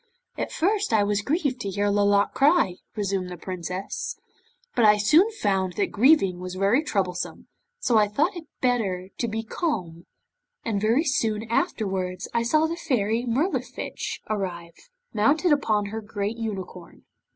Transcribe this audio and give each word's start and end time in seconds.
'At 0.35 0.51
first 0.51 0.93
I 0.93 1.03
was 1.03 1.21
grieved 1.21 1.61
to 1.61 1.71
see 1.71 1.79
Lolotte 1.85 2.33
cry,' 2.33 2.77
resumed 2.95 3.29
the 3.29 3.37
Princess, 3.37 4.15
'but 4.73 4.83
I 4.83 4.97
soon 4.97 5.29
found 5.29 5.73
that 5.73 5.91
grieving 5.91 6.39
was 6.39 6.55
very 6.55 6.81
troublesome, 6.83 7.45
so 7.79 7.99
I 7.99 8.07
thought 8.07 8.35
it 8.35 8.45
better 8.61 9.09
to 9.19 9.27
be 9.27 9.43
calm, 9.43 10.07
and 10.65 10.81
very 10.81 11.03
soon 11.03 11.43
afterwards 11.51 12.27
I 12.33 12.41
saw 12.41 12.65
the 12.65 12.77
Fairy 12.77 13.27
Mirlifiche 13.27 14.21
arrive, 14.27 14.89
mounted 15.13 15.51
upon 15.51 15.85
her 15.91 16.01
great 16.01 16.35
unicorn. 16.37 17.03